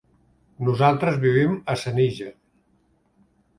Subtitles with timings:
[0.69, 2.33] Nosaltres vivim a Senija.